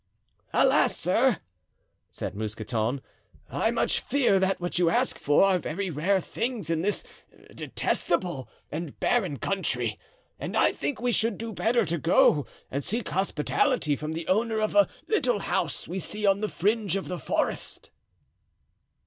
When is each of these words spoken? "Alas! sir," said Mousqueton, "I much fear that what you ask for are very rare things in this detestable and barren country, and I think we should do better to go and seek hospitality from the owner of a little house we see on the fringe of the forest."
"Alas! 0.51 0.97
sir," 0.97 1.37
said 2.09 2.33
Mousqueton, 2.33 3.01
"I 3.47 3.69
much 3.69 3.99
fear 3.99 4.39
that 4.39 4.59
what 4.59 4.79
you 4.79 4.89
ask 4.89 5.19
for 5.19 5.43
are 5.43 5.59
very 5.59 5.91
rare 5.91 6.19
things 6.19 6.71
in 6.71 6.81
this 6.81 7.03
detestable 7.53 8.49
and 8.71 8.99
barren 8.99 9.37
country, 9.37 9.99
and 10.39 10.57
I 10.57 10.71
think 10.71 10.99
we 10.99 11.11
should 11.11 11.37
do 11.37 11.53
better 11.53 11.85
to 11.85 11.99
go 11.99 12.47
and 12.71 12.83
seek 12.83 13.09
hospitality 13.09 13.95
from 13.95 14.13
the 14.13 14.27
owner 14.27 14.59
of 14.59 14.73
a 14.73 14.89
little 15.07 15.37
house 15.37 15.87
we 15.87 15.99
see 15.99 16.25
on 16.25 16.41
the 16.41 16.49
fringe 16.49 16.95
of 16.95 17.07
the 17.07 17.19
forest." 17.19 17.91